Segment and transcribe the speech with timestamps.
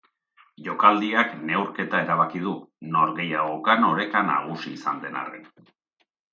[0.67, 2.55] Jokaldiak neurketa erabaki du,
[2.97, 5.49] norgehiagokan oreka nagusi izan den arren.